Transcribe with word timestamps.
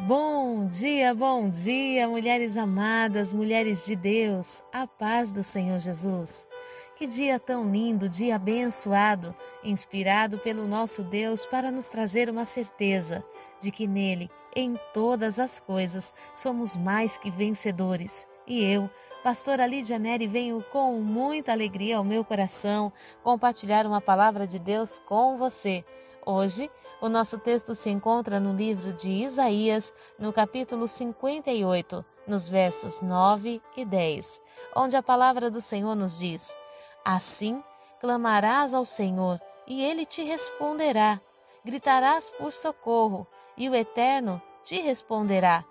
Bom 0.00 0.68
dia, 0.68 1.12
bom 1.12 1.50
dia, 1.50 2.06
mulheres 2.06 2.56
amadas, 2.56 3.32
mulheres 3.32 3.84
de 3.84 3.96
Deus, 3.96 4.62
a 4.72 4.86
paz 4.86 5.32
do 5.32 5.42
Senhor 5.42 5.76
Jesus. 5.80 6.46
Que 6.94 7.04
dia 7.04 7.40
tão 7.40 7.68
lindo, 7.68 8.08
dia 8.08 8.36
abençoado, 8.36 9.34
inspirado 9.64 10.38
pelo 10.38 10.68
nosso 10.68 11.02
Deus 11.02 11.44
para 11.44 11.72
nos 11.72 11.90
trazer 11.90 12.30
uma 12.30 12.44
certeza 12.44 13.24
de 13.60 13.72
que 13.72 13.88
nele, 13.88 14.30
em 14.54 14.78
todas 14.94 15.36
as 15.36 15.58
coisas, 15.58 16.14
somos 16.32 16.76
mais 16.76 17.18
que 17.18 17.28
vencedores. 17.28 18.24
E 18.46 18.62
eu, 18.62 18.88
pastora 19.24 19.66
Lídia 19.66 19.98
Neri, 19.98 20.28
venho 20.28 20.64
com 20.70 21.00
muita 21.00 21.50
alegria 21.50 21.96
ao 21.96 22.04
meu 22.04 22.24
coração 22.24 22.92
compartilhar 23.24 23.84
uma 23.84 24.00
palavra 24.00 24.46
de 24.46 24.60
Deus 24.60 25.00
com 25.00 25.36
você. 25.36 25.84
Hoje, 26.24 26.70
o 27.00 27.08
nosso 27.08 27.38
texto 27.38 27.74
se 27.74 27.90
encontra 27.90 28.40
no 28.40 28.52
livro 28.52 28.92
de 28.92 29.08
Isaías, 29.08 29.92
no 30.18 30.32
capítulo 30.32 30.88
58, 30.88 32.04
nos 32.26 32.48
versos 32.48 33.00
9 33.00 33.62
e 33.76 33.84
10, 33.84 34.40
onde 34.74 34.96
a 34.96 35.02
palavra 35.02 35.50
do 35.50 35.60
Senhor 35.60 35.94
nos 35.94 36.18
diz: 36.18 36.56
Assim 37.04 37.62
clamarás 38.00 38.74
ao 38.74 38.84
Senhor, 38.84 39.40
e 39.66 39.84
ele 39.84 40.04
te 40.04 40.22
responderá. 40.22 41.20
Gritarás 41.64 42.30
por 42.30 42.52
socorro, 42.52 43.26
e 43.56 43.68
o 43.68 43.74
Eterno 43.74 44.42
te 44.62 44.80
responderá: 44.80 45.64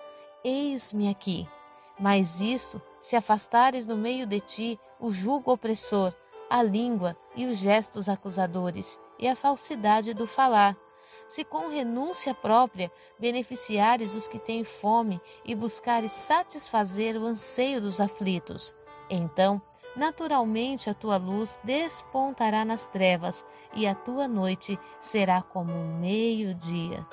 Eis-me 0.44 1.10
aqui. 1.10 1.48
Mas 2.00 2.40
isso, 2.40 2.82
se 3.00 3.16
afastares 3.16 3.86
no 3.86 3.98
meio 3.98 4.28
de 4.28 4.40
ti 4.40 4.80
o 5.00 5.12
jugo 5.12 5.52
opressor, 5.52 6.14
a 6.50 6.62
língua 6.62 7.18
e 7.36 7.48
os 7.48 7.58
gestos 7.58 8.08
acusadores, 8.08 9.00
e 9.20 9.28
a 9.28 9.36
falsidade 9.36 10.14
do 10.14 10.28
falar, 10.28 10.78
se 11.28 11.44
com 11.44 11.70
renúncia 11.70 12.34
própria 12.34 12.92
beneficiares 13.20 14.14
os 14.14 14.28
que 14.28 14.40
têm 14.40 14.64
fome 14.64 15.22
e 15.46 15.54
buscares 15.54 16.12
satisfazer 16.12 17.18
o 17.18 17.26
anseio 17.26 17.82
dos 17.82 18.00
aflitos, 18.00 18.74
então, 19.10 19.62
naturalmente 19.96 20.90
a 20.90 20.94
tua 20.94 21.18
luz 21.18 21.60
despontará 21.64 22.64
nas 22.64 22.86
trevas 22.86 23.46
e 23.74 23.88
a 23.88 23.96
tua 23.96 24.28
noite 24.28 24.80
será 25.00 25.42
como 25.42 25.74
um 25.74 25.98
meio-dia. 25.98 27.06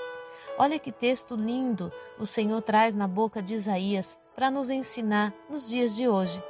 Olha 0.59 0.79
que 0.79 0.93
texto 0.93 1.35
lindo 1.35 1.93
o 2.19 2.27
Senhor 2.27 2.63
traz 2.63 2.95
na 2.95 3.09
boca 3.09 3.43
de 3.43 3.55
Isaías 3.55 4.19
para 4.35 4.51
nos 4.51 4.71
ensinar 4.71 5.33
nos 5.49 5.69
dias 5.69 5.97
de 5.97 6.09
hoje. 6.09 6.43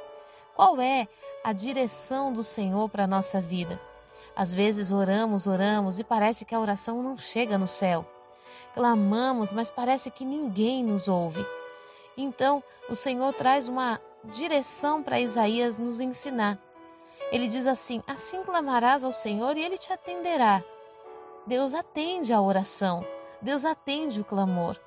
Qual 0.55 0.79
é 0.79 1.07
a 1.43 1.51
direção 1.53 2.31
do 2.31 2.43
Senhor 2.43 2.89
para 2.89 3.05
a 3.05 3.07
nossa 3.07 3.41
vida? 3.41 3.79
Às 4.35 4.53
vezes 4.53 4.91
oramos, 4.91 5.47
oramos 5.47 5.99
e 5.99 6.03
parece 6.03 6.43
que 6.43 6.53
a 6.53 6.59
oração 6.59 7.01
não 7.01 7.17
chega 7.17 7.57
no 7.57 7.67
céu. 7.67 8.05
Clamamos, 8.73 9.53
mas 9.53 9.71
parece 9.71 10.11
que 10.11 10.25
ninguém 10.25 10.83
nos 10.83 11.07
ouve. 11.07 11.45
Então, 12.17 12.61
o 12.89 12.95
Senhor 12.95 13.33
traz 13.33 13.67
uma 13.69 14.01
direção 14.25 15.01
para 15.01 15.19
Isaías 15.19 15.79
nos 15.79 15.99
ensinar. 15.99 16.59
Ele 17.31 17.47
diz 17.47 17.65
assim: 17.65 18.03
Assim 18.05 18.43
clamarás 18.43 19.03
ao 19.03 19.11
Senhor 19.11 19.55
e 19.57 19.63
ele 19.63 19.77
te 19.77 19.93
atenderá. 19.93 20.63
Deus 21.47 21.73
atende 21.73 22.33
a 22.33 22.41
oração, 22.41 23.05
Deus 23.41 23.63
atende 23.63 24.19
o 24.19 24.25
clamor. 24.25 24.79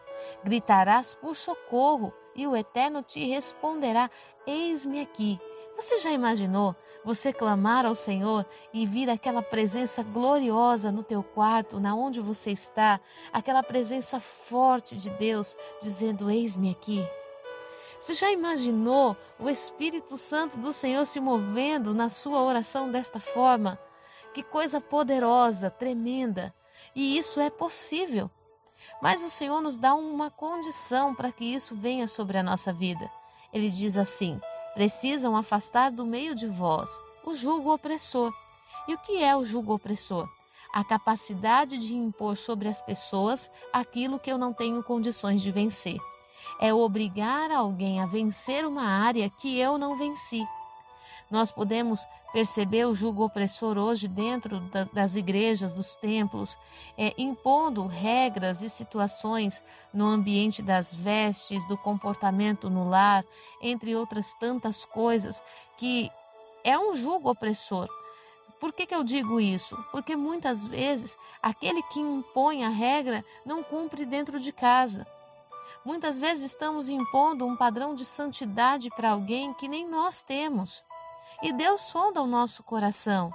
Gritarás 0.44 1.14
por 1.14 1.36
socorro 1.36 2.12
e 2.34 2.46
o 2.46 2.56
Eterno 2.56 3.02
te 3.02 3.24
responderá: 3.24 4.10
Eis-me 4.46 5.00
aqui. 5.00 5.40
Você 5.78 5.98
já 5.98 6.10
imaginou 6.10 6.74
você 7.04 7.32
clamar 7.32 7.86
ao 7.86 7.94
Senhor 7.94 8.44
e 8.72 8.84
vir 8.84 9.08
aquela 9.08 9.40
presença 9.40 10.02
gloriosa 10.02 10.90
no 10.90 11.04
teu 11.04 11.22
quarto, 11.22 11.78
na 11.78 11.94
onde 11.94 12.20
você 12.20 12.50
está, 12.50 13.00
aquela 13.32 13.62
presença 13.62 14.18
forte 14.18 14.96
de 14.96 15.08
Deus 15.10 15.56
dizendo: 15.80 16.28
Eis-me 16.28 16.72
aqui? 16.72 17.08
Você 18.00 18.12
já 18.12 18.28
imaginou 18.28 19.16
o 19.38 19.48
Espírito 19.48 20.16
Santo 20.16 20.58
do 20.58 20.72
Senhor 20.72 21.06
se 21.06 21.20
movendo 21.20 21.94
na 21.94 22.08
sua 22.08 22.42
oração 22.42 22.90
desta 22.90 23.20
forma? 23.20 23.78
Que 24.34 24.42
coisa 24.42 24.80
poderosa, 24.80 25.70
tremenda! 25.70 26.52
E 26.92 27.16
isso 27.16 27.38
é 27.38 27.50
possível. 27.50 28.28
Mas 29.00 29.24
o 29.24 29.30
Senhor 29.30 29.60
nos 29.60 29.78
dá 29.78 29.94
uma 29.94 30.28
condição 30.28 31.14
para 31.14 31.30
que 31.30 31.44
isso 31.44 31.76
venha 31.76 32.08
sobre 32.08 32.36
a 32.36 32.42
nossa 32.42 32.72
vida. 32.72 33.08
Ele 33.52 33.70
diz 33.70 33.96
assim: 33.96 34.40
Precisam 34.74 35.36
afastar 35.36 35.90
do 35.90 36.06
meio 36.06 36.34
de 36.34 36.46
vós 36.46 36.90
o 37.24 37.34
jugo 37.34 37.72
opressor. 37.72 38.32
E 38.86 38.94
o 38.94 38.98
que 38.98 39.22
é 39.22 39.36
o 39.36 39.44
jugo 39.44 39.74
opressor? 39.74 40.28
A 40.72 40.84
capacidade 40.84 41.78
de 41.78 41.94
impor 41.94 42.36
sobre 42.36 42.68
as 42.68 42.80
pessoas 42.80 43.50
aquilo 43.72 44.18
que 44.18 44.30
eu 44.30 44.38
não 44.38 44.52
tenho 44.52 44.82
condições 44.82 45.42
de 45.42 45.50
vencer. 45.50 45.98
É 46.60 46.72
obrigar 46.72 47.50
alguém 47.50 48.00
a 48.00 48.06
vencer 48.06 48.64
uma 48.64 48.84
área 48.84 49.28
que 49.30 49.58
eu 49.58 49.76
não 49.76 49.96
venci. 49.98 50.46
Nós 51.30 51.52
podemos 51.52 52.06
perceber 52.32 52.86
o 52.86 52.94
jugo 52.94 53.24
opressor 53.24 53.76
hoje 53.76 54.08
dentro 54.08 54.60
das 54.92 55.14
igrejas, 55.14 55.72
dos 55.72 55.94
templos, 55.96 56.56
é, 56.96 57.12
impondo 57.18 57.86
regras 57.86 58.62
e 58.62 58.68
situações 58.70 59.62
no 59.92 60.06
ambiente 60.06 60.62
das 60.62 60.92
vestes, 60.92 61.66
do 61.68 61.76
comportamento 61.76 62.70
no 62.70 62.88
lar, 62.88 63.24
entre 63.60 63.94
outras 63.94 64.32
tantas 64.34 64.84
coisas, 64.86 65.42
que 65.76 66.10
é 66.64 66.78
um 66.78 66.94
jugo 66.94 67.30
opressor. 67.30 67.88
Por 68.58 68.72
que, 68.72 68.86
que 68.86 68.94
eu 68.94 69.04
digo 69.04 69.40
isso? 69.40 69.76
Porque 69.92 70.16
muitas 70.16 70.64
vezes 70.64 71.16
aquele 71.42 71.82
que 71.84 72.00
impõe 72.00 72.64
a 72.64 72.68
regra 72.68 73.24
não 73.44 73.62
cumpre 73.62 74.04
dentro 74.04 74.40
de 74.40 74.50
casa. 74.50 75.06
Muitas 75.84 76.18
vezes 76.18 76.46
estamos 76.46 76.88
impondo 76.88 77.46
um 77.46 77.56
padrão 77.56 77.94
de 77.94 78.04
santidade 78.04 78.90
para 78.90 79.10
alguém 79.10 79.54
que 79.54 79.68
nem 79.68 79.88
nós 79.88 80.22
temos. 80.22 80.82
E 81.40 81.52
Deus 81.52 81.82
sonda 81.82 82.20
o 82.20 82.26
nosso 82.26 82.64
coração. 82.64 83.32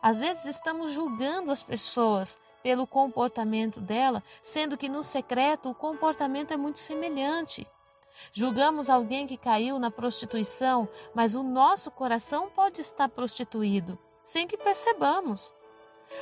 Às 0.00 0.20
vezes 0.20 0.44
estamos 0.44 0.92
julgando 0.92 1.50
as 1.50 1.62
pessoas 1.62 2.38
pelo 2.62 2.86
comportamento 2.86 3.80
dela, 3.80 4.22
sendo 4.42 4.76
que 4.76 4.88
no 4.88 5.02
secreto 5.02 5.68
o 5.68 5.74
comportamento 5.74 6.52
é 6.52 6.56
muito 6.56 6.78
semelhante. 6.78 7.66
Julgamos 8.32 8.88
alguém 8.88 9.26
que 9.26 9.36
caiu 9.36 9.78
na 9.78 9.90
prostituição, 9.90 10.88
mas 11.14 11.34
o 11.34 11.42
nosso 11.42 11.90
coração 11.90 12.48
pode 12.48 12.80
estar 12.80 13.08
prostituído, 13.08 13.98
sem 14.22 14.46
que 14.46 14.56
percebamos. 14.56 15.52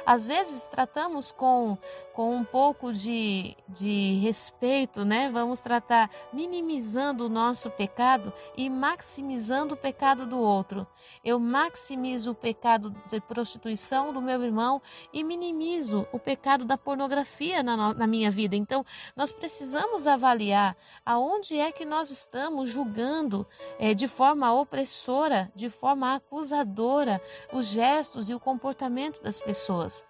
Às 0.05 0.27
vezes 0.27 0.63
tratamos 0.65 1.33
com, 1.33 1.79
com 2.13 2.35
um 2.35 2.45
pouco 2.45 2.93
de, 2.93 3.57
de 3.69 4.19
respeito, 4.23 5.05
né? 5.05 5.31
Vamos 5.31 5.61
tratar 5.61 6.11
minimizando 6.33 7.27
o 7.27 7.29
nosso 7.29 7.71
pecado 7.71 8.33
e 8.57 8.69
maximizando 8.69 9.75
o 9.75 9.77
pecado 9.77 10.27
do 10.27 10.39
outro. 10.39 10.87
Eu 11.25 11.39
maximizo 11.39 12.31
o 12.31 12.35
pecado 12.35 12.95
de 13.09 13.21
prostituição 13.21 14.13
do 14.13 14.21
meu 14.21 14.43
irmão 14.43 14.81
e 15.13 15.23
minimizo 15.25 16.07
o 16.13 16.19
pecado 16.19 16.65
da 16.65 16.79
pornografia 16.79 17.63
na, 17.63 17.95
na 17.95 18.07
minha 18.07 18.31
vida. 18.31 18.57
Então, 18.57 18.85
nós 19.17 19.33
precisamos 19.33 20.07
avaliar 20.07 20.77
aonde 21.05 21.59
é 21.59 21.73
que 21.73 21.85
nós 21.85 22.11
estamos 22.11 22.69
julgando 22.69 23.47
é, 23.79 23.95
de 23.95 24.09
forma 24.09 24.53
opressora, 24.53 25.51
de 25.55 25.69
forma 25.71 26.15
acusadora, 26.15 27.21
os 27.53 27.67
gestos 27.67 28.29
e 28.29 28.35
o 28.35 28.41
comportamento 28.41 29.23
das 29.23 29.41
pessoas 29.41 29.84
pessoas. 29.85 30.07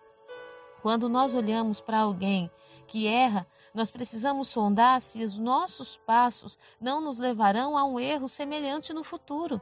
Quando 0.83 1.09
nós 1.09 1.35
olhamos 1.35 1.81
para 1.81 2.01
alguém 2.01 2.51
que 2.87 3.07
erra, 3.07 3.47
nós 3.73 3.91
precisamos 3.91 4.49
sondar 4.49 5.01
se 5.01 5.25
os 5.25 5.39
nossos 5.39 5.97
passos 5.97 6.59
não 6.81 7.01
nos 7.01 7.19
levarão 7.19 7.77
a 7.77 7.85
um 7.85 7.99
erro 7.99 8.29
semelhante 8.29 8.93
no 8.93 9.03
futuro. 9.03 9.61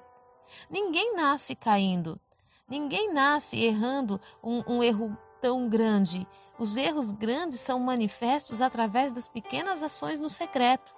Ninguém 0.69 1.15
nasce 1.15 1.55
caindo, 1.55 2.21
ninguém 2.69 3.13
nasce 3.13 3.57
errando 3.59 4.21
um, 4.43 4.63
um 4.67 4.83
erro 4.83 5.17
tão 5.41 5.69
grande. 5.69 6.27
Os 6.59 6.77
erros 6.77 7.11
grandes 7.11 7.61
são 7.61 7.79
manifestos 7.79 8.61
através 8.61 9.13
das 9.13 9.29
pequenas 9.29 9.83
ações 9.83 10.19
no 10.21 10.29
secreto. 10.29 10.93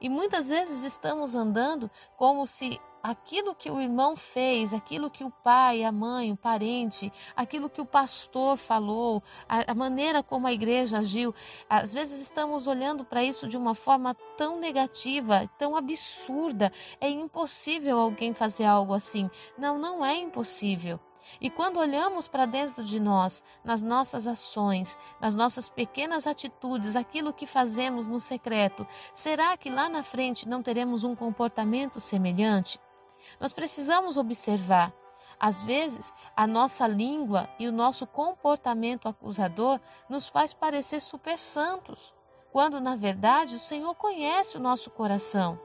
E 0.00 0.08
muitas 0.08 0.48
vezes 0.48 0.84
estamos 0.84 1.34
andando 1.34 1.90
como 2.16 2.46
se 2.46 2.80
aquilo 3.02 3.54
que 3.54 3.70
o 3.70 3.80
irmão 3.80 4.16
fez, 4.16 4.72
aquilo 4.72 5.10
que 5.10 5.24
o 5.24 5.30
pai, 5.30 5.82
a 5.84 5.92
mãe, 5.92 6.32
o 6.32 6.36
parente, 6.36 7.12
aquilo 7.34 7.70
que 7.70 7.80
o 7.80 7.86
pastor 7.86 8.56
falou, 8.56 9.22
a, 9.48 9.72
a 9.72 9.74
maneira 9.74 10.22
como 10.22 10.46
a 10.46 10.52
igreja 10.52 10.98
agiu, 10.98 11.34
às 11.68 11.92
vezes 11.92 12.20
estamos 12.20 12.66
olhando 12.66 13.04
para 13.04 13.24
isso 13.24 13.48
de 13.48 13.56
uma 13.56 13.74
forma 13.74 14.14
tão 14.36 14.58
negativa, 14.58 15.50
tão 15.58 15.76
absurda. 15.76 16.72
É 17.00 17.08
impossível 17.08 17.98
alguém 17.98 18.34
fazer 18.34 18.64
algo 18.64 18.94
assim. 18.94 19.30
Não, 19.56 19.78
não 19.78 20.04
é 20.04 20.16
impossível. 20.16 21.00
E 21.40 21.50
quando 21.50 21.78
olhamos 21.78 22.26
para 22.26 22.46
dentro 22.46 22.82
de 22.82 22.98
nós, 22.98 23.42
nas 23.62 23.82
nossas 23.82 24.26
ações, 24.26 24.96
nas 25.20 25.34
nossas 25.34 25.68
pequenas 25.68 26.26
atitudes, 26.26 26.96
aquilo 26.96 27.32
que 27.32 27.46
fazemos 27.46 28.06
no 28.06 28.18
secreto, 28.18 28.86
será 29.14 29.56
que 29.56 29.70
lá 29.70 29.88
na 29.88 30.02
frente 30.02 30.48
não 30.48 30.62
teremos 30.62 31.04
um 31.04 31.14
comportamento 31.14 32.00
semelhante? 32.00 32.80
Nós 33.38 33.52
precisamos 33.52 34.16
observar. 34.16 34.92
Às 35.38 35.62
vezes, 35.62 36.12
a 36.36 36.46
nossa 36.46 36.86
língua 36.86 37.48
e 37.58 37.66
o 37.66 37.72
nosso 37.72 38.06
comportamento 38.06 39.08
acusador 39.08 39.80
nos 40.08 40.28
faz 40.28 40.52
parecer 40.52 41.00
super 41.00 41.38
santos. 41.38 42.14
quando 42.52 42.80
na 42.80 42.96
verdade 42.96 43.54
o 43.56 43.58
Senhor 43.58 43.94
conhece 43.94 44.56
o 44.56 44.60
nosso 44.60 44.90
coração. 44.90 45.58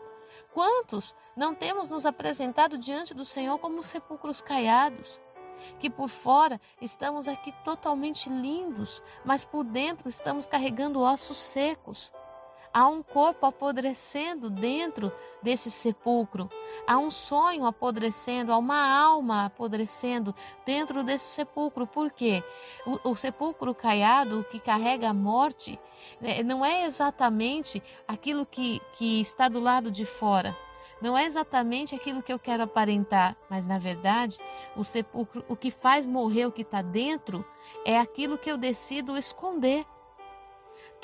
Quantos 0.54 1.16
não 1.36 1.54
temos 1.54 1.90
nos 1.90 2.06
apresentado 2.06 2.78
diante 2.78 3.14
do 3.14 3.26
Senhor 3.26 3.58
como 3.60 3.84
sepulcros 3.84 4.42
caiados? 4.42 5.20
Que 5.80 5.90
por 5.90 6.10
fora 6.10 6.60
estamos 6.80 7.28
aqui 7.28 7.52
totalmente 7.64 8.30
lindos, 8.30 9.02
mas 9.24 9.44
por 9.44 9.64
dentro 9.64 10.08
estamos 10.10 10.46
carregando 10.46 11.02
ossos 11.02 11.38
secos. 11.38 12.14
Há 12.75 12.89
um 12.89 13.01
corpo 13.01 13.45
apodrecendo 13.45 14.50
dentro 14.50 15.10
desse 15.42 15.72
sepulcro. 15.72 16.50
Há 16.86 16.98
um 16.98 17.10
sonho 17.10 17.66
apodrecendo, 17.66 18.51
há 18.51 18.57
uma 18.57 19.00
alma 19.00 19.45
apodrecendo 19.45 20.36
dentro 20.66 21.01
desse 21.01 21.24
sepulcro. 21.24 21.88
Por 21.88 22.12
quê? 22.12 22.44
O, 22.86 23.12
o 23.12 23.16
sepulcro 23.16 23.74
caiado, 23.74 24.45
que 24.51 24.60
carrega 24.60 25.10
a 25.10 25.13
morte, 25.13 25.80
né, 26.19 26.44
não 26.44 26.66
é 26.66 26.83
exatamente 26.83 27.81
aquilo 28.06 28.45
que, 28.45 28.81
que 28.98 29.22
está 29.22 29.48
do 29.48 29.62
lado 29.62 29.89
de 29.89 30.04
fora. 30.04 30.54
Não 31.01 31.18
é 31.18 31.24
exatamente 31.24 31.95
aquilo 31.95 32.22
que 32.22 32.33
eu 32.33 32.39
quero 32.39 32.63
aparentar, 32.63 33.38
mas 33.50 33.66
na 33.66 33.77
verdade, 33.77 34.38
o 34.75 34.83
sepulcro, 34.83 35.45
o 35.48 35.56
que 35.56 35.72
faz 35.72 36.06
morrer 36.06 36.45
o 36.45 36.51
que 36.51 36.63
está 36.63 36.81
dentro, 36.81 37.45
é 37.86 37.98
aquilo 37.98 38.38
que 38.38 38.51
eu 38.51 38.57
decido 38.57 39.18
esconder. 39.18 39.86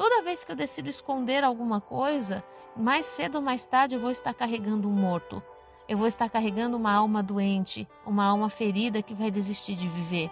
Toda 0.01 0.23
vez 0.23 0.43
que 0.43 0.51
eu 0.51 0.55
decido 0.55 0.89
esconder 0.89 1.43
alguma 1.43 1.79
coisa, 1.79 2.43
mais 2.75 3.05
cedo 3.05 3.35
ou 3.35 3.41
mais 3.43 3.67
tarde 3.67 3.93
eu 3.93 4.01
vou 4.01 4.09
estar 4.09 4.33
carregando 4.33 4.89
um 4.89 4.91
morto. 4.91 5.43
Eu 5.87 5.95
vou 5.95 6.07
estar 6.07 6.27
carregando 6.27 6.75
uma 6.75 6.91
alma 6.91 7.21
doente, 7.21 7.87
uma 8.03 8.25
alma 8.25 8.49
ferida 8.49 9.03
que 9.03 9.13
vai 9.13 9.29
desistir 9.29 9.75
de 9.75 9.87
viver. 9.87 10.31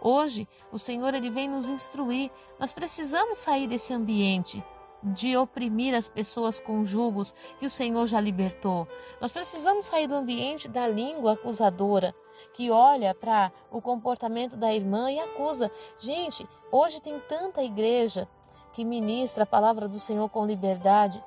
Hoje, 0.00 0.46
o 0.70 0.78
Senhor 0.78 1.12
ele 1.12 1.28
vem 1.28 1.48
nos 1.48 1.68
instruir. 1.68 2.30
Nós 2.56 2.70
precisamos 2.70 3.38
sair 3.38 3.66
desse 3.66 3.92
ambiente 3.92 4.62
de 5.02 5.36
oprimir 5.36 5.92
as 5.92 6.08
pessoas 6.08 6.60
com 6.60 6.84
julgos 6.84 7.34
que 7.58 7.66
o 7.66 7.70
Senhor 7.70 8.06
já 8.06 8.20
libertou. 8.20 8.86
Nós 9.20 9.32
precisamos 9.32 9.86
sair 9.86 10.06
do 10.06 10.14
ambiente 10.14 10.68
da 10.68 10.86
língua 10.86 11.32
acusadora, 11.32 12.14
que 12.52 12.70
olha 12.70 13.12
para 13.12 13.50
o 13.72 13.82
comportamento 13.82 14.56
da 14.56 14.72
irmã 14.72 15.10
e 15.10 15.18
acusa. 15.18 15.68
Gente, 15.98 16.48
hoje 16.70 17.02
tem 17.02 17.18
tanta 17.28 17.60
igreja 17.60 18.28
que 18.74 18.84
ministra 18.84 19.44
a 19.44 19.46
palavra 19.46 19.88
do 19.88 20.00
Senhor 20.00 20.28
com 20.28 20.44
liberdade. 20.44 21.24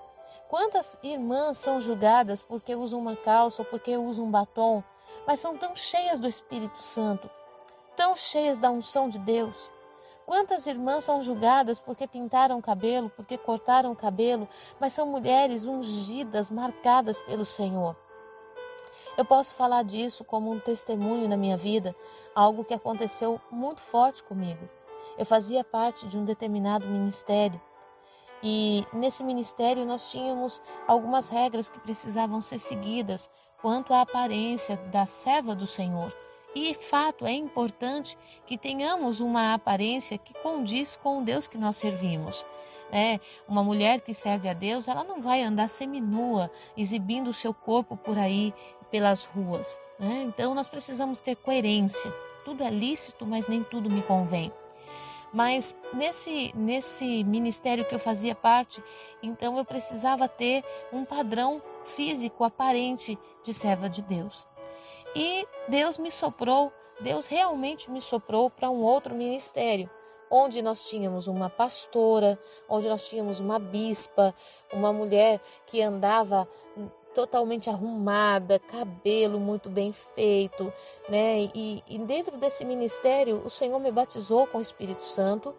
Quantas 0.50 0.98
irmãs 1.02 1.58
são 1.58 1.80
julgadas 1.80 2.42
porque 2.42 2.76
usam 2.76 3.00
uma 3.00 3.16
calça 3.16 3.62
ou 3.62 3.66
porque 3.68 3.98
usam 3.98 4.26
um 4.26 4.32
batom, 4.32 4.84
mas 5.26 5.40
são 5.40 5.58
tão 5.58 5.76
cheias 5.76 6.20
do 6.20 6.28
Espírito 6.28 6.84
Santo, 6.84 7.30
tão 7.96 8.16
cheias 8.16 8.58
da 8.58 8.70
unção 8.70 9.10
de 9.10 9.18
Deus? 9.18 9.72
Quantas 10.26 10.68
irmãs 10.68 11.06
são 11.06 11.22
julgadas 11.22 11.80
porque 11.80 12.06
pintaram 12.06 12.58
o 12.58 12.62
cabelo, 12.62 13.10
porque 13.10 13.38
cortaram 13.38 13.94
o 13.94 13.96
cabelo, 13.96 14.48
mas 14.78 14.92
são 14.92 15.08
mulheres 15.08 15.68
ungidas, 15.68 16.52
marcadas 16.52 17.22
pelo 17.22 17.46
Senhor? 17.46 17.96
Eu 19.18 19.24
posso 19.24 19.54
falar 19.54 19.84
disso 19.84 20.26
como 20.26 20.52
um 20.52 20.60
testemunho 20.60 21.30
na 21.30 21.38
minha 21.38 21.56
vida, 21.56 21.96
algo 22.36 22.66
que 22.66 22.74
aconteceu 22.74 23.40
muito 23.50 23.82
forte 23.82 24.22
comigo. 24.22 24.70
Eu 25.18 25.26
fazia 25.26 25.64
parte 25.64 26.08
de 26.08 26.18
um 26.18 26.24
determinado 26.24 26.88
ministério 26.88 27.60
e 28.44 28.86
nesse 28.94 29.24
ministério 29.24 29.86
nós 29.86 30.12
tínhamos 30.12 30.62
algumas 30.88 31.30
regras 31.30 31.70
que 31.70 31.80
precisavam 31.80 32.40
ser 32.40 32.60
seguidas 32.60 33.30
quanto 33.62 33.94
à 33.94 34.02
aparência 34.02 34.78
da 34.92 35.06
serva 35.06 35.56
do 35.56 35.66
Senhor. 35.66 36.14
E 36.56 36.74
fato 36.74 37.26
é 37.26 37.34
importante 37.34 38.18
que 38.46 38.58
tenhamos 38.58 39.20
uma 39.20 39.54
aparência 39.54 40.18
que 40.18 40.34
condiz 40.42 40.96
com 40.96 41.20
o 41.20 41.24
Deus 41.24 41.48
que 41.48 41.58
nós 41.58 41.78
servimos. 41.78 42.46
É, 42.92 43.20
uma 43.48 43.64
mulher 43.64 44.02
que 44.02 44.14
serve 44.14 44.48
a 44.48 44.54
Deus, 44.54 44.88
ela 44.88 45.04
não 45.04 45.22
vai 45.22 45.44
andar 45.44 45.68
seminua, 45.68 46.50
exibindo 46.78 47.30
o 47.30 47.34
seu 47.34 47.54
corpo 47.54 47.98
por 47.98 48.18
aí 48.18 48.54
pelas 48.90 49.26
ruas. 49.26 49.78
Né? 50.00 50.24
Então 50.28 50.56
nós 50.56 50.70
precisamos 50.70 51.20
ter 51.20 51.36
coerência. 51.36 52.12
Tudo 52.46 52.64
é 52.64 52.70
lícito, 52.70 53.26
mas 53.26 53.46
nem 53.48 53.62
tudo 53.64 53.90
me 53.90 54.02
convém. 54.02 54.52
Mas 55.34 55.76
nesse, 55.94 56.52
nesse 56.56 57.24
ministério 57.24 57.86
que 57.86 57.94
eu 57.94 58.00
fazia 58.00 58.34
parte, 58.34 58.84
então 59.22 59.58
eu 59.58 59.66
precisava 59.66 60.28
ter 60.28 60.64
um 60.92 61.04
padrão 61.04 61.62
físico 61.84 62.44
aparente 62.44 63.18
de 63.44 63.54
serva 63.54 63.90
de 63.90 64.02
Deus. 64.02 64.48
E 65.16 65.48
Deus 65.68 65.98
me 65.98 66.12
soprou, 66.12 66.72
Deus 67.00 67.28
realmente 67.28 67.90
me 67.92 68.02
soprou 68.02 68.50
para 68.50 68.70
um 68.70 68.82
outro 68.82 69.16
ministério, 69.16 69.90
onde 70.30 70.62
nós 70.62 70.88
tínhamos 70.88 71.28
uma 71.28 71.50
pastora, 71.50 72.40
onde 72.68 72.88
nós 72.88 73.08
tínhamos 73.08 73.40
uma 73.40 73.60
bispa, 73.60 74.34
uma 74.72 74.92
mulher 74.92 75.42
que 75.66 75.82
andava 75.82 76.48
totalmente 77.18 77.68
arrumada, 77.68 78.60
cabelo 78.60 79.40
muito 79.40 79.72
bem 79.72 79.92
feito, 79.92 80.72
né? 81.10 81.50
E, 81.52 81.84
e 81.88 81.98
dentro 81.98 82.38
desse 82.38 82.64
ministério, 82.64 83.42
o 83.44 83.50
Senhor 83.50 83.80
me 83.80 83.92
batizou 83.92 84.46
com 84.46 84.60
o 84.60 84.62
Espírito 84.62 85.02
Santo. 85.02 85.56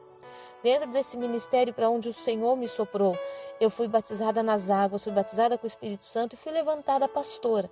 Dentro 0.62 0.88
desse 0.90 1.16
ministério 1.16 1.74
para 1.74 1.90
onde 1.90 2.08
o 2.08 2.12
Senhor 2.12 2.56
me 2.56 2.68
soprou, 2.68 3.18
eu 3.60 3.68
fui 3.70 3.88
batizada 3.88 4.40
nas 4.40 4.70
águas, 4.70 5.02
fui 5.02 5.12
batizada 5.12 5.58
com 5.58 5.64
o 5.64 5.66
Espírito 5.66 6.06
Santo 6.06 6.34
e 6.34 6.36
fui 6.36 6.52
levantada 6.52 7.08
pastora. 7.08 7.68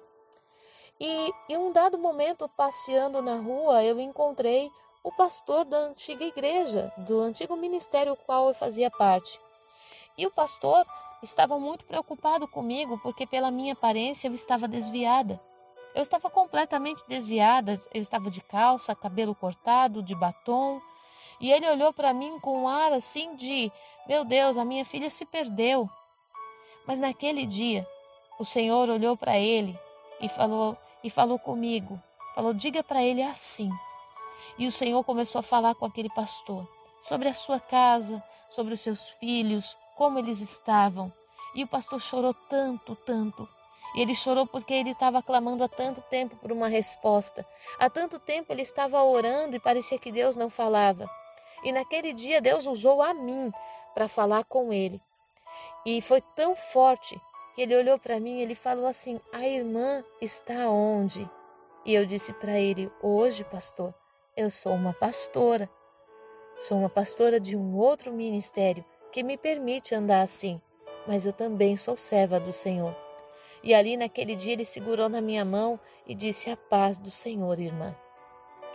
E 0.98 1.32
em 1.48 1.56
um 1.56 1.70
dado 1.70 1.96
momento, 1.96 2.50
passeando 2.56 3.22
na 3.22 3.36
rua, 3.36 3.84
eu 3.84 4.00
encontrei 4.00 4.68
o 5.04 5.12
pastor 5.12 5.64
da 5.64 5.78
antiga 5.78 6.24
igreja, 6.24 6.92
do 6.96 7.20
antigo 7.20 7.54
ministério 7.54 8.16
qual 8.26 8.48
eu 8.48 8.54
fazia 8.54 8.90
parte. 8.90 9.40
E 10.18 10.26
o 10.26 10.30
pastor 10.30 10.84
estava 11.26 11.58
muito 11.58 11.84
preocupado 11.84 12.46
comigo 12.46 12.98
porque, 13.02 13.26
pela 13.26 13.50
minha 13.50 13.72
aparência, 13.72 14.28
eu 14.28 14.34
estava 14.34 14.66
desviada. 14.66 15.40
Eu 15.94 16.02
estava 16.02 16.30
completamente 16.30 17.02
desviada, 17.08 17.80
eu 17.92 18.00
estava 18.00 18.30
de 18.30 18.40
calça, 18.40 18.94
cabelo 18.94 19.34
cortado, 19.34 20.02
de 20.02 20.14
batom. 20.14 20.80
E 21.40 21.50
ele 21.50 21.68
olhou 21.68 21.92
para 21.92 22.14
mim 22.14 22.38
com 22.38 22.62
um 22.62 22.68
ar 22.68 22.92
assim 22.92 23.34
de: 23.34 23.72
Meu 24.08 24.24
Deus, 24.24 24.56
a 24.56 24.64
minha 24.64 24.84
filha 24.84 25.10
se 25.10 25.26
perdeu. 25.26 25.90
Mas 26.86 26.98
naquele 26.98 27.44
dia, 27.44 27.86
o 28.38 28.44
Senhor 28.44 28.88
olhou 28.88 29.16
para 29.16 29.36
ele 29.38 29.78
e 30.20 30.28
falou 30.28 30.76
e 31.02 31.10
falou 31.10 31.38
comigo. 31.38 32.00
Falou: 32.34 32.54
"Diga 32.54 32.84
para 32.84 33.02
ele 33.02 33.22
assim". 33.22 33.70
E 34.58 34.66
o 34.66 34.72
Senhor 34.72 35.02
começou 35.02 35.40
a 35.40 35.42
falar 35.42 35.74
com 35.74 35.86
aquele 35.86 36.10
pastor 36.10 36.68
sobre 37.00 37.28
a 37.28 37.34
sua 37.34 37.58
casa, 37.58 38.22
sobre 38.48 38.74
os 38.74 38.80
seus 38.80 39.08
filhos, 39.08 39.76
como 39.96 40.18
eles 40.18 40.40
estavam. 40.40 41.12
E 41.54 41.64
o 41.64 41.66
pastor 41.66 41.98
chorou 42.00 42.34
tanto, 42.34 42.94
tanto. 42.94 43.48
E 43.94 44.02
ele 44.02 44.14
chorou 44.14 44.46
porque 44.46 44.74
ele 44.74 44.90
estava 44.90 45.22
clamando 45.22 45.64
há 45.64 45.68
tanto 45.68 46.02
tempo 46.02 46.36
por 46.36 46.52
uma 46.52 46.68
resposta. 46.68 47.46
Há 47.78 47.88
tanto 47.88 48.18
tempo 48.18 48.52
ele 48.52 48.60
estava 48.60 49.02
orando 49.02 49.56
e 49.56 49.60
parecia 49.60 49.98
que 49.98 50.12
Deus 50.12 50.36
não 50.36 50.50
falava. 50.50 51.10
E 51.64 51.72
naquele 51.72 52.12
dia 52.12 52.40
Deus 52.40 52.66
usou 52.66 53.00
a 53.00 53.14
mim 53.14 53.50
para 53.94 54.06
falar 54.06 54.44
com 54.44 54.70
ele. 54.70 55.00
E 55.84 56.02
foi 56.02 56.20
tão 56.20 56.54
forte 56.54 57.18
que 57.54 57.62
ele 57.62 57.74
olhou 57.74 57.98
para 57.98 58.20
mim 58.20 58.38
e 58.38 58.42
ele 58.42 58.54
falou 58.54 58.84
assim: 58.84 59.18
"A 59.32 59.46
irmã 59.46 60.04
está 60.20 60.68
onde?" 60.68 61.28
E 61.86 61.94
eu 61.94 62.04
disse 62.04 62.34
para 62.34 62.58
ele: 62.58 62.92
"Hoje, 63.00 63.44
pastor, 63.44 63.94
eu 64.36 64.50
sou 64.50 64.74
uma 64.74 64.92
pastora. 64.92 65.70
Sou 66.58 66.78
uma 66.78 66.90
pastora 66.90 67.40
de 67.40 67.56
um 67.56 67.76
outro 67.76 68.12
ministério 68.12 68.84
que 69.12 69.22
me 69.22 69.36
permite 69.36 69.94
andar 69.94 70.22
assim, 70.22 70.60
mas 71.06 71.26
eu 71.26 71.32
também 71.32 71.76
sou 71.76 71.96
serva 71.96 72.38
do 72.38 72.52
Senhor. 72.52 72.94
E 73.62 73.74
ali 73.74 73.96
naquele 73.96 74.36
dia 74.36 74.52
ele 74.52 74.64
segurou 74.64 75.08
na 75.08 75.20
minha 75.20 75.44
mão 75.44 75.78
e 76.06 76.14
disse: 76.14 76.50
A 76.50 76.56
paz 76.56 76.98
do 76.98 77.10
Senhor, 77.10 77.58
irmã. 77.58 77.96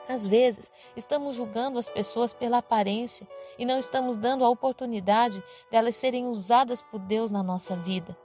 Às 0.08 0.26
vezes, 0.26 0.70
estamos 0.96 1.36
julgando 1.36 1.80
as 1.80 1.90
pessoas 1.90 2.34
pela 2.34 2.58
aparência 2.58 3.28
e 3.58 3.66
não 3.66 3.80
estamos 3.80 4.18
dando 4.18 4.44
a 4.44 4.50
oportunidade 4.50 5.42
delas 5.70 5.96
serem 5.96 6.28
usadas 6.28 6.82
por 6.82 7.00
Deus 7.00 7.32
na 7.32 7.42
nossa 7.42 7.76
vida. 7.76 8.18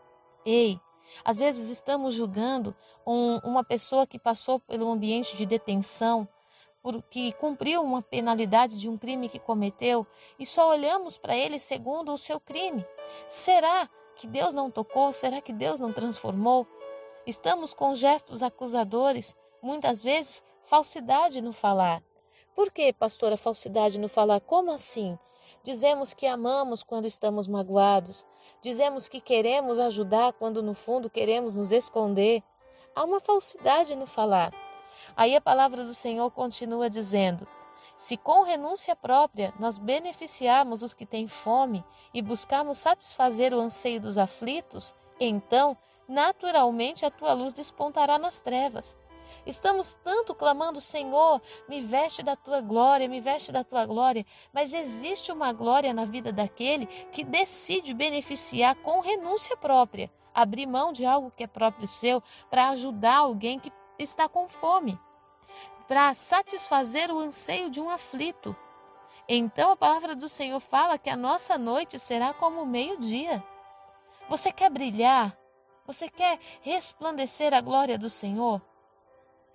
Ei, 0.45 0.81
às 1.25 1.39
vezes 1.39 1.69
estamos 1.69 2.15
julgando 2.15 2.75
um, 3.07 3.37
uma 3.45 3.63
pessoa 3.63 4.07
que 4.07 4.19
passou 4.19 4.59
pelo 4.59 4.91
ambiente 4.91 5.37
de 5.37 5.47
detenção 5.47 6.29
que 7.11 7.33
cumpriu 7.33 7.83
uma 7.83 8.03
penalidade 8.03 8.79
de 8.79 8.89
um 8.89 8.97
crime 8.97 9.29
que 9.29 9.39
cometeu 9.39 10.07
e 10.39 10.47
só 10.47 10.71
olhamos 10.71 11.17
para 11.17 11.37
ele 11.37 11.59
segundo 11.59 12.13
o 12.13 12.19
seu 12.19 12.41
crime. 12.41 12.87
Será 13.29 13.89
que 14.17 14.27
Deus 14.27 14.55
não 14.55 14.71
tocou? 14.71 15.13
Será 15.13 15.41
que 15.41 15.53
Deus 15.53 15.81
não 15.81 15.93
transformou? 15.93 16.67
Estamos 17.27 17.75
com 17.75 17.95
gestos 17.95 18.43
acusadores, 18.43 19.37
muitas 19.61 20.03
vezes 20.03 20.43
falsidade 20.63 21.41
no 21.41 21.53
falar. 21.53 22.03
Por 22.55 22.71
que, 22.71 22.93
pastora, 22.93 23.37
falsidade 23.37 23.99
no 23.99 24.09
falar? 24.09 24.41
Como 24.41 24.73
assim? 24.73 25.19
Dizemos 25.63 26.15
que 26.15 26.27
amamos 26.27 26.83
quando 26.83 27.07
estamos 27.07 27.49
magoados. 27.49 28.25
Dizemos 28.63 29.09
que 29.09 29.21
queremos 29.21 29.79
ajudar 29.79 30.33
quando 30.33 30.63
no 30.63 30.73
fundo 30.73 31.11
queremos 31.11 31.55
nos 31.55 31.73
esconder. 31.73 32.43
Há 32.95 33.05
uma 33.05 33.21
falsidade 33.21 33.95
no 33.97 34.07
falar. 34.07 34.55
Aí 35.17 35.35
a 35.37 35.41
palavra 35.41 35.85
do 35.85 35.95
Senhor 35.95 36.31
continua 36.31 36.91
dizendo: 36.91 37.47
Se 37.97 38.17
com 38.17 38.43
renúncia 38.43 38.95
própria 38.95 39.53
nós 39.59 39.79
beneficiarmos 39.79 40.83
os 40.83 40.95
que 40.95 41.07
têm 41.07 41.27
fome 41.27 41.85
e 42.13 42.23
buscarmos 42.23 42.79
satisfazer 42.79 43.55
o 43.55 43.61
anseio 43.61 44.01
dos 44.01 44.19
aflitos, 44.19 44.95
então, 45.19 45.77
naturalmente, 46.09 47.05
a 47.05 47.11
tua 47.11 47.33
luz 47.33 47.53
despontará 47.53 48.19
nas 48.19 48.41
trevas. 48.41 48.97
Estamos 49.47 49.95
tanto 50.03 50.35
clamando, 50.35 50.81
Senhor, 50.81 51.41
me 51.69 51.81
veste 51.81 52.23
da 52.23 52.35
tua 52.35 52.61
glória, 52.61 53.09
me 53.09 53.21
veste 53.21 53.53
da 53.53 53.63
tua 53.63 53.87
glória, 53.87 54.27
mas 54.53 54.73
existe 54.73 55.31
uma 55.31 55.53
glória 55.53 55.95
na 55.95 56.05
vida 56.05 56.33
daquele 56.33 56.87
que 56.87 57.23
decide 57.23 57.95
beneficiar 57.95 58.75
com 58.77 59.01
renúncia 59.01 59.57
própria, 59.57 60.11
abrir 60.35 60.67
mão 60.67 60.93
de 60.93 61.05
algo 61.05 61.31
que 61.31 61.45
é 61.45 61.47
próprio 61.47 61.87
seu 61.87 62.23
para 62.51 62.71
ajudar 62.71 63.19
alguém 63.19 63.61
que 63.61 63.73
está 63.99 64.29
com 64.29 64.49
fome 64.49 64.99
para 65.87 66.13
satisfazer 66.15 67.11
o 67.11 67.19
anseio 67.19 67.71
de 67.71 67.81
um 67.81 67.89
aflito. 67.89 68.57
Então 69.29 69.73
a 69.73 69.77
palavra 69.77 70.15
do 70.15 70.29
Senhor 70.29 70.61
fala 70.61 70.99
que 70.99 71.11
a 71.11 71.17
nossa 71.17 71.57
noite 71.59 71.99
será 71.99 72.33
como 72.33 72.63
o 72.63 72.67
meio-dia. 72.67 73.43
Você 74.29 74.53
quer 74.53 74.71
brilhar? 74.71 75.37
Você 75.87 76.09
quer 76.09 76.39
resplandecer 76.63 77.55
a 77.55 77.61
glória 77.61 77.97
do 77.97 78.11
Senhor? 78.11 78.61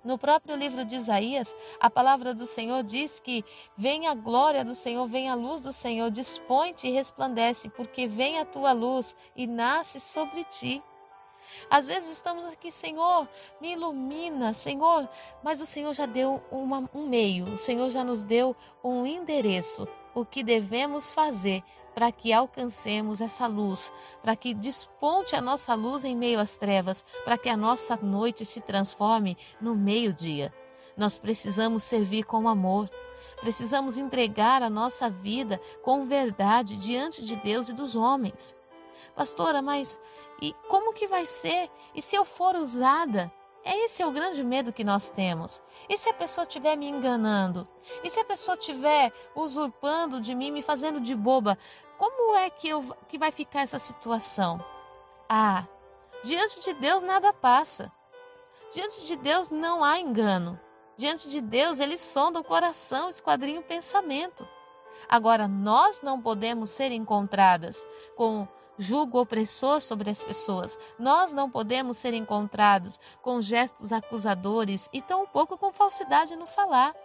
No 0.03 0.17
próprio 0.17 0.55
livro 0.55 0.83
de 0.83 0.95
Isaías, 0.95 1.55
a 1.79 1.89
palavra 1.89 2.33
do 2.33 2.47
Senhor 2.47 2.81
diz 2.81 3.19
que 3.19 3.45
vem 3.77 4.07
a 4.07 4.15
glória 4.15 4.65
do 4.65 4.73
Senhor, 4.73 5.07
vem 5.07 5.29
a 5.29 5.35
luz 5.35 5.61
do 5.61 5.71
Senhor, 5.71 6.09
dispõe-te 6.09 6.87
e 6.87 6.91
resplandece, 6.91 7.69
porque 7.69 8.07
vem 8.07 8.39
a 8.39 8.45
tua 8.45 8.71
luz 8.71 9.15
e 9.35 9.45
nasce 9.45 9.99
sobre 9.99 10.43
ti. 10.45 10.81
Às 11.69 11.85
vezes 11.85 12.11
estamos 12.11 12.45
aqui, 12.45 12.71
Senhor, 12.71 13.27
me 13.59 13.73
ilumina, 13.73 14.53
Senhor, 14.53 15.07
mas 15.43 15.61
o 15.61 15.65
Senhor 15.65 15.93
já 15.93 16.05
deu 16.05 16.41
uma, 16.51 16.89
um 16.93 17.07
meio, 17.07 17.53
o 17.53 17.57
Senhor 17.57 17.89
já 17.89 18.03
nos 18.03 18.23
deu 18.23 18.55
um 18.83 19.05
endereço, 19.05 19.87
o 20.13 20.25
que 20.25 20.43
devemos 20.43 21.11
fazer 21.11 21.63
para 21.93 22.11
que 22.11 22.31
alcancemos 22.31 23.21
essa 23.21 23.47
luz, 23.47 23.91
para 24.21 24.35
que 24.35 24.53
desponte 24.53 25.35
a 25.35 25.41
nossa 25.41 25.73
luz 25.73 26.05
em 26.05 26.15
meio 26.15 26.39
às 26.39 26.57
trevas, 26.57 27.03
para 27.23 27.37
que 27.37 27.49
a 27.49 27.57
nossa 27.57 27.95
noite 27.97 28.45
se 28.45 28.61
transforme 28.61 29.37
no 29.59 29.75
meio-dia. 29.75 30.53
Nós 30.95 31.17
precisamos 31.17 31.83
servir 31.83 32.23
com 32.23 32.47
amor. 32.47 32.89
Precisamos 33.39 33.97
entregar 33.97 34.61
a 34.61 34.69
nossa 34.69 35.09
vida 35.09 35.59
com 35.81 36.05
verdade 36.05 36.77
diante 36.77 37.23
de 37.23 37.35
Deus 37.35 37.69
e 37.69 37.73
dos 37.73 37.95
homens. 37.95 38.55
Pastora, 39.15 39.61
mas 39.61 39.99
e 40.41 40.53
como 40.67 40.93
que 40.93 41.07
vai 41.07 41.25
ser? 41.25 41.69
E 41.93 42.01
se 42.01 42.15
eu 42.15 42.25
for 42.25 42.55
usada? 42.55 43.31
É 43.63 43.77
esse 43.85 44.01
é 44.01 44.07
o 44.07 44.11
grande 44.11 44.43
medo 44.43 44.73
que 44.73 44.83
nós 44.83 45.11
temos. 45.11 45.61
E 45.87 45.95
se 45.95 46.09
a 46.09 46.13
pessoa 46.13 46.45
estiver 46.45 46.75
me 46.75 46.89
enganando? 46.89 47.67
E 48.03 48.09
se 48.09 48.19
a 48.19 48.25
pessoa 48.25 48.57
estiver 48.57 49.13
usurpando 49.35 50.19
de 50.19 50.33
mim, 50.33 50.49
me 50.49 50.63
fazendo 50.63 50.99
de 50.99 51.13
boba? 51.15 51.57
Como 51.95 52.35
é 52.35 52.49
que, 52.49 52.69
eu, 52.69 52.83
que 53.07 53.19
vai 53.19 53.31
ficar 53.31 53.61
essa 53.61 53.77
situação? 53.77 54.63
Ah, 55.29 55.67
diante 56.23 56.59
de 56.61 56.73
Deus 56.73 57.03
nada 57.03 57.31
passa. 57.31 57.91
Diante 58.73 59.05
de 59.05 59.15
Deus 59.15 59.49
não 59.49 59.83
há 59.83 59.99
engano. 59.99 60.59
Diante 60.97 61.29
de 61.29 61.39
Deus 61.39 61.79
ele 61.79 61.97
sonda 61.97 62.39
o 62.39 62.43
coração, 62.43 63.09
esquadrinha 63.09 63.59
o 63.59 63.63
pensamento. 63.63 64.47
Agora, 65.07 65.47
nós 65.47 66.01
não 66.01 66.21
podemos 66.21 66.69
ser 66.69 66.91
encontradas 66.91 67.85
com 68.15 68.47
julgo 68.81 69.19
opressor 69.19 69.79
sobre 69.79 70.09
as 70.09 70.23
pessoas. 70.23 70.77
Nós 70.97 71.31
não 71.31 71.49
podemos 71.49 71.97
ser 71.97 72.13
encontrados 72.13 72.99
com 73.21 73.41
gestos 73.41 73.93
acusadores 73.93 74.89
e 74.91 75.01
tampouco 75.01 75.57
com 75.57 75.71
falsidade 75.71 76.35
no 76.35 76.47
falar. 76.47 76.95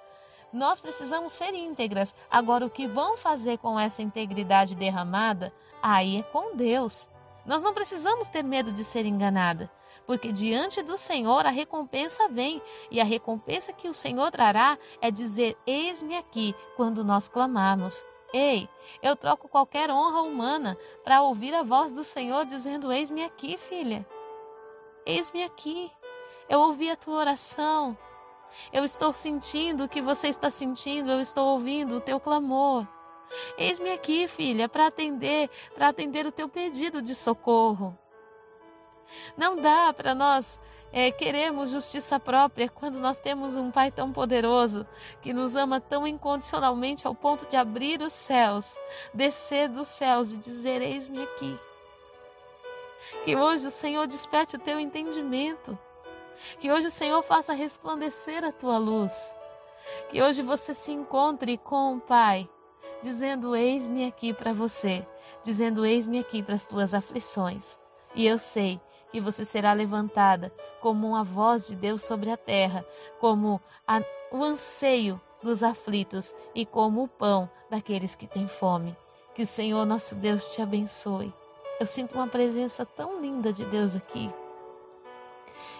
Nós 0.52 0.80
precisamos 0.80 1.32
ser 1.32 1.52
íntegras. 1.54 2.14
Agora, 2.30 2.64
o 2.64 2.70
que 2.70 2.88
vão 2.88 3.16
fazer 3.16 3.58
com 3.58 3.78
essa 3.78 4.00
integridade 4.00 4.74
derramada, 4.74 5.52
aí 5.82 6.20
é 6.20 6.22
com 6.22 6.56
Deus. 6.56 7.10
Nós 7.44 7.62
não 7.62 7.74
precisamos 7.74 8.28
ter 8.28 8.42
medo 8.42 8.72
de 8.72 8.82
ser 8.82 9.04
enganada, 9.04 9.70
porque 10.06 10.32
diante 10.32 10.82
do 10.82 10.96
Senhor 10.96 11.44
a 11.44 11.50
recompensa 11.50 12.28
vem, 12.28 12.60
e 12.90 13.00
a 13.00 13.04
recompensa 13.04 13.72
que 13.72 13.88
o 13.88 13.94
Senhor 13.94 14.30
trará 14.30 14.78
é 15.00 15.10
dizer: 15.10 15.56
Eis-me 15.66 16.16
aqui, 16.16 16.54
quando 16.74 17.04
nós 17.04 17.28
clamarmos. 17.28 18.02
Ei, 18.32 18.68
eu 19.02 19.14
troco 19.14 19.48
qualquer 19.48 19.90
honra 19.90 20.22
humana 20.22 20.76
para 21.04 21.22
ouvir 21.22 21.54
a 21.54 21.62
voz 21.62 21.92
do 21.92 22.04
Senhor 22.04 22.44
dizendo: 22.44 22.92
Eis-me 22.92 23.24
aqui, 23.24 23.56
filha. 23.56 24.06
Eis-me 25.04 25.44
aqui. 25.44 25.90
Eu 26.48 26.60
ouvi 26.60 26.90
a 26.90 26.96
tua 26.96 27.16
oração. 27.16 27.96
Eu 28.72 28.84
estou 28.84 29.12
sentindo 29.12 29.84
o 29.84 29.88
que 29.88 30.00
você 30.00 30.28
está 30.28 30.50
sentindo, 30.50 31.10
eu 31.10 31.20
estou 31.20 31.48
ouvindo 31.48 31.96
o 31.96 32.00
teu 32.00 32.18
clamor. 32.18 32.86
Eis-me 33.58 33.90
aqui, 33.90 34.28
filha, 34.28 34.68
para 34.68 34.86
atender, 34.86 35.50
para 35.74 35.88
atender 35.88 36.26
o 36.26 36.32
teu 36.32 36.48
pedido 36.48 37.02
de 37.02 37.14
socorro. 37.14 37.96
Não 39.36 39.56
dá 39.56 39.92
para 39.92 40.14
nós 40.14 40.58
é, 40.92 41.10
queremos 41.10 41.70
justiça 41.70 42.18
própria 42.18 42.68
quando 42.68 42.98
nós 43.00 43.18
temos 43.18 43.56
um 43.56 43.70
Pai 43.70 43.90
tão 43.90 44.12
poderoso 44.12 44.86
que 45.20 45.32
nos 45.32 45.56
ama 45.56 45.80
tão 45.80 46.06
incondicionalmente 46.06 47.06
ao 47.06 47.14
ponto 47.14 47.46
de 47.46 47.56
abrir 47.56 48.00
os 48.00 48.12
céus, 48.12 48.76
descer 49.12 49.68
dos 49.68 49.88
céus 49.88 50.32
e 50.32 50.36
dizer: 50.36 50.80
Eis-me 50.80 51.22
aqui. 51.22 51.58
Que 53.24 53.36
hoje 53.36 53.66
o 53.66 53.70
Senhor 53.70 54.06
desperte 54.06 54.56
o 54.56 54.58
teu 54.58 54.80
entendimento. 54.80 55.78
Que 56.58 56.70
hoje 56.70 56.88
o 56.88 56.90
Senhor 56.90 57.22
faça 57.22 57.52
resplandecer 57.52 58.44
a 58.44 58.52
tua 58.52 58.78
luz. 58.78 59.12
Que 60.08 60.22
hoje 60.22 60.42
você 60.42 60.74
se 60.74 60.92
encontre 60.92 61.58
com 61.58 61.96
o 61.96 62.00
Pai, 62.00 62.48
dizendo: 63.02 63.54
Eis-me 63.54 64.06
aqui 64.06 64.32
para 64.32 64.52
você, 64.52 65.06
dizendo: 65.44 65.84
Eis-me 65.84 66.18
aqui 66.18 66.42
para 66.42 66.54
as 66.54 66.66
tuas 66.66 66.94
aflições. 66.94 67.78
E 68.14 68.26
eu 68.26 68.38
sei 68.38 68.80
que 69.16 69.20
você 69.20 69.46
será 69.46 69.72
levantada 69.72 70.52
como 70.78 71.08
uma 71.08 71.24
voz 71.24 71.66
de 71.66 71.74
Deus 71.74 72.02
sobre 72.02 72.30
a 72.30 72.36
terra, 72.36 72.84
como 73.18 73.58
a, 73.88 74.02
o 74.30 74.44
anseio 74.44 75.18
dos 75.42 75.62
aflitos 75.62 76.34
e 76.54 76.66
como 76.66 77.04
o 77.04 77.08
pão 77.08 77.48
daqueles 77.70 78.14
que 78.14 78.26
têm 78.26 78.46
fome. 78.46 78.94
Que 79.34 79.44
o 79.44 79.46
Senhor 79.46 79.86
nosso 79.86 80.14
Deus 80.14 80.52
te 80.52 80.60
abençoe. 80.60 81.32
Eu 81.80 81.86
sinto 81.86 82.14
uma 82.14 82.28
presença 82.28 82.84
tão 82.84 83.18
linda 83.18 83.54
de 83.54 83.64
Deus 83.64 83.96
aqui. 83.96 84.30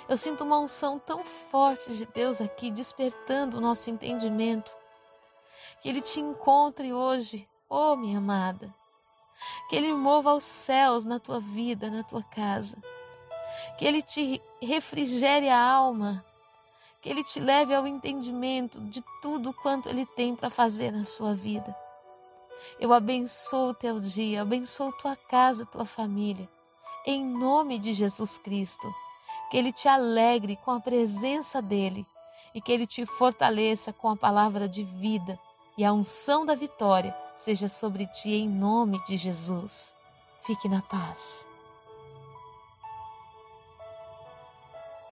Eu 0.08 0.16
sinto 0.16 0.42
uma 0.42 0.58
unção 0.58 0.98
tão 0.98 1.22
forte 1.22 1.94
de 1.94 2.06
Deus 2.06 2.40
aqui, 2.40 2.70
despertando 2.70 3.58
o 3.58 3.60
nosso 3.60 3.90
entendimento. 3.90 4.72
Que 5.82 5.90
Ele 5.90 6.00
te 6.00 6.20
encontre 6.20 6.90
hoje, 6.90 7.46
oh 7.68 7.96
minha 7.96 8.16
amada. 8.16 8.74
Que 9.68 9.76
Ele 9.76 9.92
mova 9.92 10.32
os 10.32 10.44
céus 10.44 11.04
na 11.04 11.20
tua 11.20 11.38
vida, 11.38 11.90
na 11.90 12.02
tua 12.02 12.22
casa 12.22 12.78
que 13.78 13.84
Ele 13.84 14.02
te 14.02 14.40
refrigere 14.60 15.48
a 15.48 15.60
alma, 15.60 16.24
que 17.00 17.08
Ele 17.08 17.22
te 17.22 17.38
leve 17.40 17.74
ao 17.74 17.86
entendimento 17.86 18.80
de 18.80 19.02
tudo 19.22 19.52
quanto 19.52 19.88
Ele 19.88 20.06
tem 20.06 20.34
para 20.34 20.50
fazer 20.50 20.90
na 20.90 21.04
sua 21.04 21.34
vida. 21.34 21.74
Eu 22.80 22.92
abençoo 22.92 23.70
o 23.70 23.74
teu 23.74 24.00
dia, 24.00 24.42
abençoo 24.42 24.92
tua 24.92 25.16
casa, 25.16 25.64
tua 25.66 25.84
família, 25.84 26.48
em 27.06 27.24
nome 27.24 27.78
de 27.78 27.92
Jesus 27.92 28.38
Cristo. 28.38 28.92
Que 29.50 29.56
Ele 29.56 29.72
te 29.72 29.86
alegre 29.86 30.56
com 30.56 30.72
a 30.72 30.80
presença 30.80 31.62
dEle 31.62 32.04
e 32.54 32.60
que 32.60 32.72
Ele 32.72 32.86
te 32.86 33.06
fortaleça 33.06 33.92
com 33.92 34.08
a 34.08 34.16
palavra 34.16 34.68
de 34.68 34.82
vida 34.82 35.38
e 35.78 35.84
a 35.84 35.92
unção 35.92 36.44
da 36.44 36.54
vitória 36.54 37.14
seja 37.36 37.68
sobre 37.68 38.06
ti 38.06 38.32
em 38.32 38.48
nome 38.48 39.02
de 39.04 39.16
Jesus. 39.16 39.94
Fique 40.42 40.68
na 40.68 40.82
paz. 40.82 41.46